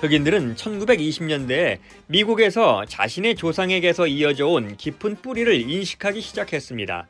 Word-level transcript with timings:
흑인들은 0.00 0.54
1920년대에 0.54 1.78
미국에서 2.06 2.84
자신의 2.86 3.34
조상에게서 3.34 4.06
이어져 4.06 4.46
온 4.46 4.76
깊은 4.76 5.16
뿌리를 5.16 5.52
인식하기 5.52 6.20
시작했습니다. 6.20 7.08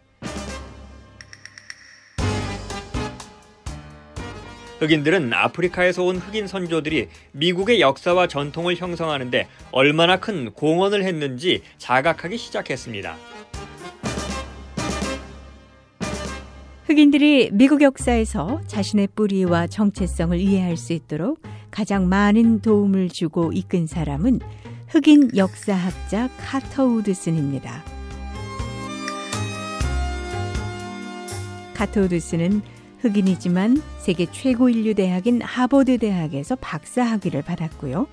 흑인들은 4.78 5.32
아프리카에서 5.34 6.04
온 6.04 6.16
흑인 6.16 6.46
선조들이 6.46 7.08
미국의 7.32 7.80
역사와 7.80 8.26
전통을 8.26 8.76
형성하는데 8.76 9.48
얼마나 9.70 10.18
큰 10.18 10.52
공헌을 10.52 11.02
했는지 11.02 11.62
자각하기 11.76 12.38
시작했습니다. 12.38 13.16
흑인들이 16.88 17.50
미국 17.52 17.82
역사에서 17.82 18.62
자신의 18.66 19.08
뿌리와 19.14 19.66
정체성을 19.66 20.40
이해할 20.40 20.78
수 20.78 20.94
있도록 20.94 21.38
가장 21.70 22.08
많은 22.08 22.60
도움을 22.60 23.10
주고 23.10 23.52
이끈 23.52 23.86
사람은 23.86 24.40
흑인 24.88 25.36
역사학자 25.36 26.30
카터 26.38 26.86
우드슨입니다. 26.86 27.84
카터 31.74 32.00
우드슨은 32.00 32.62
흑인이지만 33.00 33.82
세계 33.98 34.24
최고 34.32 34.70
인류 34.70 34.94
대학인 34.94 35.42
하버드 35.42 35.98
대학에서 35.98 36.56
박사 36.56 37.02
학위를 37.02 37.42
받았고요. 37.42 38.06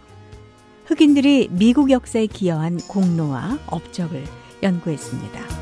흑인들이 0.87 1.47
미국 1.49 1.91
역사에 1.91 2.25
기여한 2.27 2.79
공로와 2.89 3.57
업적을 3.67 4.25
연구했습니다. 4.61 5.54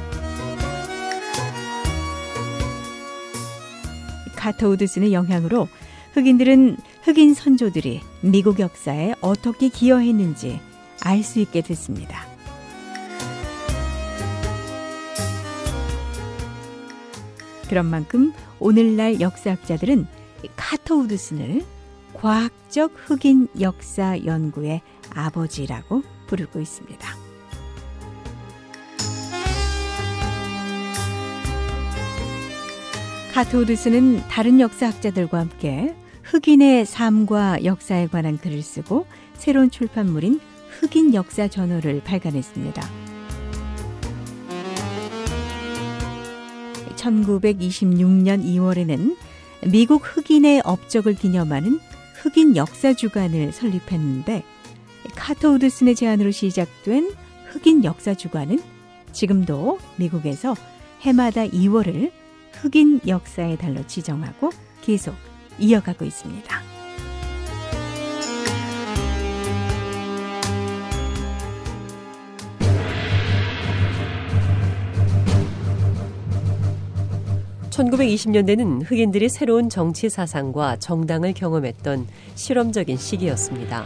카터 4.43 4.67
우드슨의 4.67 5.13
영향으로 5.13 5.69
흑인들은 6.15 6.75
흑인 7.03 7.33
선조들이 7.33 8.01
미국 8.19 8.59
역사에 8.59 9.15
어떻게 9.21 9.69
기여했는지 9.69 10.59
알 11.01 11.23
수 11.23 11.39
있게 11.39 11.61
됐습니다. 11.61 12.25
그런 17.69 17.85
만큼 17.85 18.33
오늘날 18.59 19.21
역사학자들은 19.21 20.07
카터 20.57 20.95
우드슨을 20.95 21.61
과학적 22.13 22.91
흑인 22.97 23.47
역사 23.61 24.25
연구의 24.25 24.81
아버지라고 25.15 26.03
부르고 26.27 26.59
있습니다. 26.59 27.22
카터 33.33 33.57
우드슨은 33.57 34.27
다른 34.27 34.59
역사학자들과 34.59 35.39
함께 35.39 35.95
흑인의 36.21 36.85
삶과 36.85 37.63
역사에 37.63 38.05
관한 38.05 38.37
글을 38.37 38.61
쓰고 38.61 39.07
새로운 39.33 39.71
출판물인 39.71 40.39
흑인 40.69 41.15
역사 41.15 41.47
전호를 41.47 42.03
발간했습니다. 42.03 42.83
1926년 46.95 48.45
2월에는 48.45 49.17
미국 49.71 50.03
흑인의 50.03 50.61
업적을 50.63 51.15
기념하는 51.15 51.79
흑인 52.21 52.55
역사 52.55 52.93
주간을 52.93 53.51
설립했는데 53.51 54.43
카터 55.15 55.49
우드슨의 55.53 55.95
제안으로 55.95 56.29
시작된 56.29 57.11
흑인 57.47 57.83
역사 57.83 58.13
주간은 58.13 58.59
지금도 59.11 59.79
미국에서 59.95 60.53
해마다 61.01 61.47
2월을 61.47 62.22
흑인 62.63 63.01
역사의 63.05 63.57
달로 63.57 63.85
지정하고 63.85 64.49
계속 64.81 65.13
이어가고 65.59 66.05
있습니다. 66.05 66.61
(1920년대는) 77.69 78.89
흑인들이 78.89 79.27
새로운 79.27 79.67
정치 79.67 80.07
사상과 80.07 80.77
정당을 80.77 81.33
경험했던 81.33 82.07
실험적인 82.35 82.95
시기였습니다. 82.95 83.83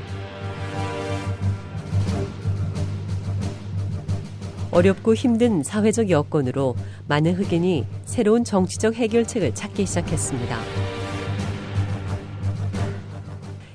어렵고 4.78 5.16
힘든 5.16 5.64
사회적 5.64 6.12
여건으로 6.12 6.76
많은 7.08 7.34
흑인이 7.34 7.84
새로운 8.06 8.44
정치적 8.44 8.94
해결책을 8.94 9.56
찾기 9.56 9.88
시작했습니다. 9.88 10.56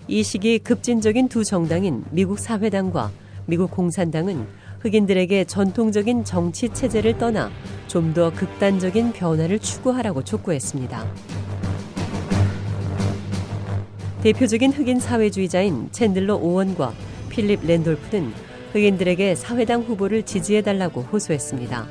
이 0.06 0.22
시기 0.22 0.60
급진적인 0.60 1.28
두 1.28 1.42
정당인 1.42 2.04
미국 2.12 2.38
사회당과 2.38 3.10
미국 3.46 3.72
공산당은 3.72 4.46
흑인들에게 4.78 5.44
전통적인 5.46 6.22
정치 6.24 6.68
체제를 6.68 7.18
떠나 7.18 7.50
좀 7.88 8.14
더 8.14 8.32
극단적인 8.32 9.12
변화를 9.12 9.58
추구하라고 9.58 10.22
촉구했습니다. 10.22 11.04
대표적인 14.22 14.70
흑인 14.70 15.00
사회주의자인 15.00 15.88
챈들러 15.90 16.40
오원과 16.40 16.92
필립 17.28 17.66
랜돌프는 17.66 18.51
흑인들에게 18.72 19.34
사회당 19.34 19.82
후보를 19.82 20.22
지지해달라고 20.22 21.02
호소했습니다. 21.02 21.86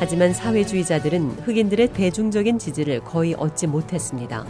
하지만 0.00 0.34
사회주의자들은 0.34 1.30
흑인들의 1.44 1.92
대중적인 1.92 2.58
지지를 2.58 3.00
거의 3.00 3.34
얻지 3.34 3.68
못했습니다. 3.68 4.44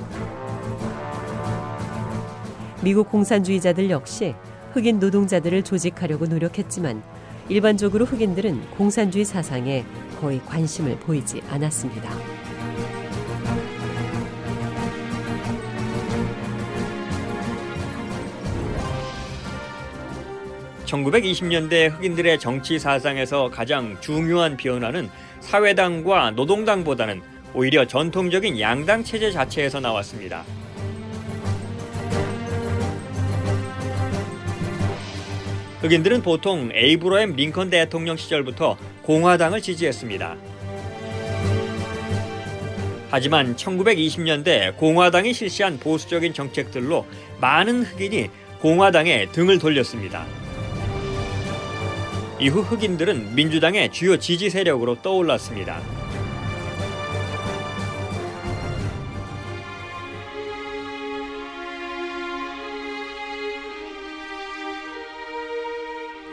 미국 2.82 3.10
공산주의자들 3.10 3.90
역시 3.90 4.34
흑인 4.72 4.98
노동자들을 4.98 5.62
조직하려고 5.62 6.26
노력했지만 6.26 7.02
일반적으로 7.48 8.06
흑인들은 8.06 8.70
공산주의 8.70 9.24
사상에 9.24 9.84
거의 10.20 10.40
관심을 10.40 10.98
보이지 11.00 11.42
않았습니다. 11.50 12.33
1920년대 20.86 21.90
흑인들의 21.92 22.38
정치 22.38 22.78
사상에서 22.78 23.50
가장 23.50 23.96
중요한 24.00 24.56
변화는 24.56 25.10
사회당과 25.40 26.32
노동당보다는 26.32 27.22
오히려 27.54 27.86
전통적인 27.86 28.58
양당 28.60 29.04
체제 29.04 29.30
자체에서 29.30 29.80
나왔습니다. 29.80 30.44
흑인들은 35.80 36.22
보통 36.22 36.70
에이브러햄 36.72 37.36
링컨 37.36 37.68
대통령 37.70 38.16
시절부터 38.16 38.76
공화당을 39.02 39.60
지지했습니다. 39.60 40.36
하지만 43.10 43.54
1920년대 43.54 44.76
공화당이 44.76 45.34
실시한 45.34 45.78
보수적인 45.78 46.32
정책들로 46.32 47.06
많은 47.40 47.84
흑인이 47.84 48.30
공화당에 48.60 49.26
등을 49.30 49.58
돌렸습니다. 49.58 50.26
이후 52.40 52.60
흑인들은 52.62 53.34
민주당의 53.34 53.92
주요 53.92 54.18
지지 54.18 54.50
세력으로 54.50 55.00
떠올랐습니다. 55.02 55.80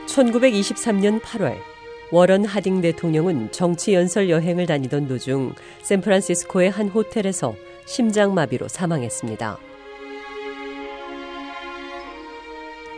(1923년 0.07 1.21
8월) 1.21 1.57
워런 2.11 2.43
하딩 2.43 2.81
대통령은 2.81 3.51
정치 3.51 3.93
연설 3.93 4.29
여행을 4.29 4.65
다니던 4.65 5.07
도중 5.07 5.53
샌프란시스코의 5.83 6.71
한 6.71 6.89
호텔에서 6.89 7.55
심장마비로 7.85 8.67
사망했습니다. 8.67 9.70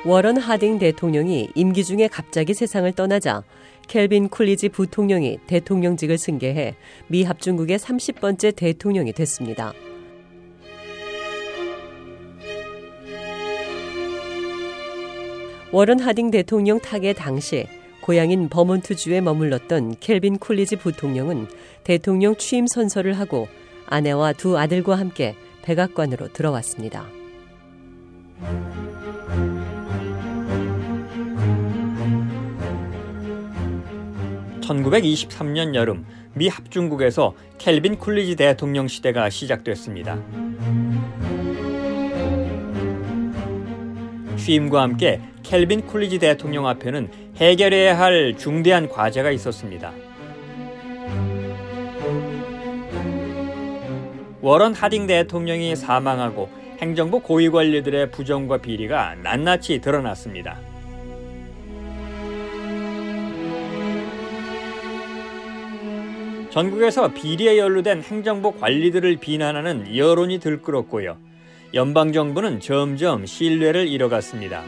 워런 0.05 0.35
하딩 0.35 0.79
대통령이 0.79 1.51
임기 1.55 1.85
중에 1.85 2.09
갑자기 2.09 2.53
세상을 2.53 2.91
떠나자 2.91 3.43
켈빈 3.87 4.27
쿨리지 4.27 4.69
부통령이 4.69 5.39
대통령직을 5.47 6.17
승계해 6.17 6.75
미 7.07 7.23
합중국의 7.23 7.79
30번째 7.79 8.53
대통령이 8.53 9.13
됐습니다. 9.13 9.73
워런 15.71 15.99
하딩 15.99 16.31
대통령 16.31 16.79
타계 16.79 17.13
당시 17.13 17.65
고향인 18.01 18.49
버몬트주에 18.49 19.21
머물렀던 19.21 19.95
켈빈 20.01 20.37
쿨리지 20.37 20.75
부통령은 20.75 21.47
대통령 21.85 22.35
취임 22.35 22.67
선서를 22.67 23.13
하고 23.13 23.47
아내와 23.85 24.33
두 24.33 24.57
아들과 24.57 24.95
함께 24.95 25.35
백악관으로 25.61 26.33
들어왔습니다. 26.33 27.07
1923년 34.63 35.75
여름 35.75 36.05
미 36.33 36.47
합중국에서 36.47 37.35
켈빈 37.57 37.97
쿨리지 37.97 38.35
대통령 38.35 38.87
시대가 38.87 39.29
시작됐습니다. 39.29 40.17
취임과 44.37 44.81
함께 44.81 45.21
켈빈 45.43 45.85
쿨리지 45.85 46.19
대통령 46.19 46.67
앞에는 46.67 47.09
해결해야 47.37 47.97
할 47.97 48.35
중대한 48.37 48.89
과제가 48.89 49.31
있었습니다. 49.31 49.91
워런 54.41 54.73
하딩 54.73 55.07
대통령이 55.07 55.75
사망하고 55.75 56.49
행정부 56.81 57.21
고위 57.21 57.49
관리들의 57.49 58.11
부정과 58.11 58.57
비리가 58.57 59.15
낱낱이 59.23 59.79
드러났습니다. 59.79 60.72
전국에서 66.53 67.11
비리에 67.11 67.57
연루된 67.57 68.03
행정부 68.03 68.51
관리들을 68.51 69.15
비난하는 69.15 69.97
여론이 69.97 70.37
들끓었고요. 70.37 71.17
연방정부는 71.73 72.59
점점 72.59 73.25
신뢰를 73.25 73.87
잃어갔습니다. 73.87 74.61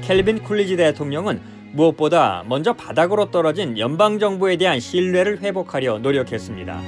켈빈 0.00 0.38
쿨리지 0.42 0.78
대통령은 0.78 1.38
무엇보다 1.72 2.44
먼저 2.48 2.72
바닥으로 2.72 3.30
떨어진 3.30 3.78
연방정부에 3.78 4.56
대한 4.56 4.80
신뢰를 4.80 5.42
회복하려 5.42 5.98
노력했습니다. 5.98 6.80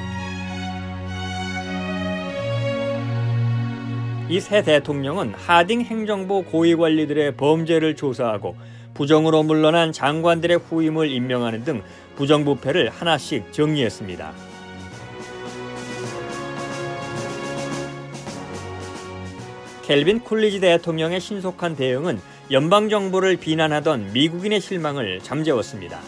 이 4.31 4.41
새 4.41 4.63
대통령은 4.63 5.35
하딩 5.35 5.83
행정부 5.83 6.45
고위 6.45 6.77
관리들의 6.77 7.37
범죄를 7.37 7.95
조사하고 7.95 8.55
부정으로 9.01 9.43
물러난 9.45 9.93
장관들의 9.93 10.59
후임을 10.59 11.11
임명하는 11.11 11.65
등 11.65 11.83
부정부패를 12.17 12.91
하나씩 12.91 13.51
정리했습니다. 13.51 14.31
켈빈 19.85 20.21
쿨리지 20.21 20.61
대통령의 20.61 21.19
신속한 21.19 21.77
대응은 21.77 22.21
연방 22.51 22.91
정부를 22.91 23.39
비난하던 23.39 24.13
미국인의 24.13 24.61
실망을 24.61 25.21
잠재웠습니다. 25.21 25.99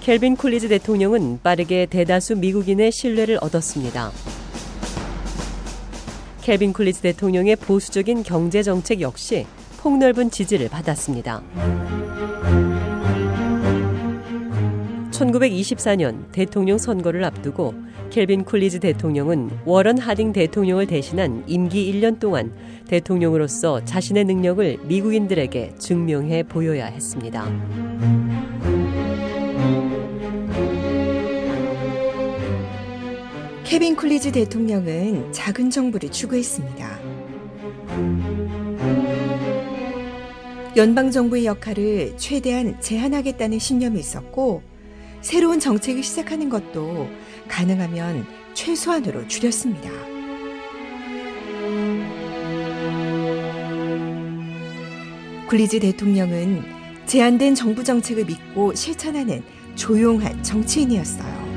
켈빈 0.00 0.36
쿨리지 0.36 0.70
대통령은 0.70 1.40
빠르게 1.42 1.84
대다수 1.84 2.36
미국인의 2.36 2.90
신뢰를 2.90 3.36
얻었습니다. 3.42 4.12
켈빈 6.46 6.72
쿨리지 6.72 7.02
대통령의 7.02 7.56
보수적인 7.56 8.22
경제 8.22 8.62
정책 8.62 9.00
역시 9.00 9.44
폭넓은 9.78 10.30
지지를 10.30 10.68
받았습니다. 10.68 11.42
1924년 15.10 16.30
대통령 16.30 16.78
선거를 16.78 17.24
앞두고 17.24 17.74
켈빈 18.10 18.44
쿨리지 18.44 18.78
대통령은 18.78 19.50
워런 19.64 19.98
하딩 19.98 20.32
대통령을 20.32 20.86
대신한 20.86 21.42
임기 21.48 21.92
1년 21.92 22.20
동안 22.20 22.52
대통령으로서 22.86 23.84
자신의 23.84 24.26
능력을 24.26 24.78
미국인들에게 24.84 25.74
증명해 25.78 26.44
보여야 26.44 26.86
했습니다. 26.86 27.44
케빈 33.76 33.94
쿨리지 33.94 34.32
대통령은 34.32 35.34
작은 35.34 35.68
정부를 35.68 36.10
추구했습니다. 36.10 36.98
연방 40.76 41.10
정부의 41.10 41.44
역할을 41.44 42.14
최대한 42.16 42.80
제한하겠다는 42.80 43.58
신념이 43.58 44.00
있었고 44.00 44.62
새로운 45.20 45.60
정책을 45.60 46.02
시작하는 46.02 46.48
것도 46.48 47.10
가능하면 47.48 48.24
최소한으로 48.54 49.28
줄였습니다. 49.28 49.90
굴리지 55.50 55.80
대통령은 55.80 56.62
제한된 57.04 57.54
정부 57.54 57.84
정책을 57.84 58.24
믿고 58.24 58.74
실천하는 58.74 59.42
조용한 59.74 60.42
정치인이었어요. 60.42 61.55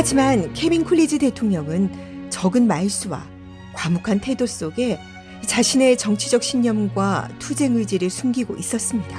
하지만 0.00 0.52
케빈 0.52 0.84
쿨리지 0.84 1.18
대통령은 1.18 2.30
적은 2.30 2.68
말수와 2.68 3.26
과묵한 3.74 4.20
태도 4.20 4.46
속에 4.46 4.96
자신의 5.44 5.98
정치적 5.98 6.44
신념과 6.44 7.28
투쟁 7.40 7.74
의지를 7.74 8.08
숨기고 8.08 8.54
있었습니다. 8.54 9.18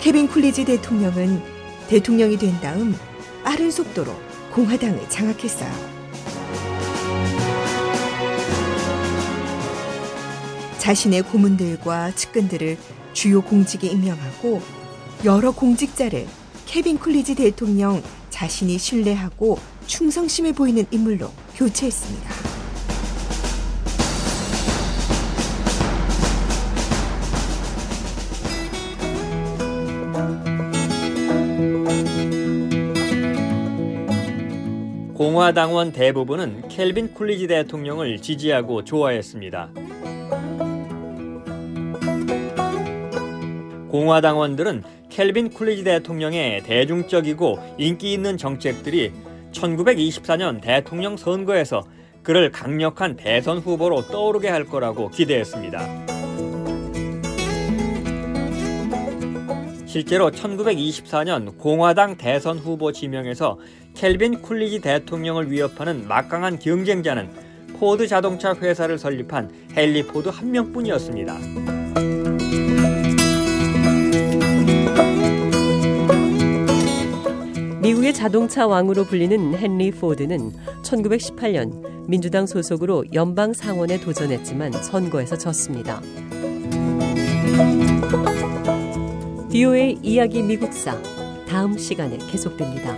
케빈 0.00 0.28
쿨리지 0.28 0.66
대통령은 0.66 1.42
대통령이 1.88 2.38
된 2.38 2.60
다음 2.60 2.94
빠른 3.42 3.72
속도로 3.72 4.14
공화당을 4.52 5.10
장악했어요. 5.10 5.72
자신의 10.78 11.22
고문들과 11.22 12.12
측근들을 12.12 12.78
주요 13.18 13.42
공직에 13.42 13.88
임명하고 13.88 14.62
여러 15.24 15.50
공직자를 15.50 16.28
케빈 16.66 16.96
쿨리지 17.00 17.34
대통령 17.34 18.00
자신이 18.30 18.78
신뢰하고 18.78 19.58
충성심을 19.88 20.52
보이는 20.52 20.86
인물로 20.92 21.28
교체했습니다. 21.56 22.30
공화당원 35.14 35.90
대부분은 35.90 36.68
켈빈 36.68 37.14
쿨리지 37.14 37.48
대통령을 37.48 38.22
지지하고 38.22 38.84
좋아했습니다. 38.84 39.87
공화당원들은 43.90 44.82
켈빈 45.08 45.50
쿨리지 45.50 45.84
대통령의 45.84 46.62
대중적이고 46.62 47.58
인기 47.78 48.12
있는 48.12 48.36
정책들이 48.36 49.12
1924년 49.52 50.60
대통령 50.60 51.16
선거에서 51.16 51.82
그를 52.22 52.50
강력한 52.50 53.16
대선 53.16 53.58
후보로 53.58 54.08
떠오르게 54.08 54.48
할 54.48 54.64
거라고 54.64 55.08
기대했습니다. 55.08 56.06
실제로 59.86 60.30
1924년 60.30 61.56
공화당 61.56 62.18
대선 62.18 62.58
후보 62.58 62.92
지명에서 62.92 63.58
켈빈 63.94 64.42
쿨리지 64.42 64.80
대통령을 64.80 65.50
위협하는 65.50 66.06
막강한 66.06 66.58
경쟁자는 66.58 67.30
포드 67.80 68.06
자동차 68.06 68.54
회사를 68.54 68.98
설립한 68.98 69.50
헨리 69.74 70.02
포드 70.02 70.28
한 70.28 70.50
명뿐이었습니다. 70.50 71.77
미국의 77.88 78.12
자동차 78.12 78.66
왕으로 78.66 79.04
불리는 79.04 79.54
헨리 79.54 79.90
포드는 79.92 80.52
1918년 80.82 82.06
민주당 82.06 82.46
소속으로 82.46 83.06
연방 83.14 83.54
상원에 83.54 83.98
도전했지만 83.98 84.72
선거에서 84.72 85.38
졌습니다. 85.38 86.02
디오의 89.50 90.00
이야기 90.02 90.42
미국사 90.42 91.00
다음 91.48 91.78
시간에 91.78 92.18
계속됩니다. 92.30 92.92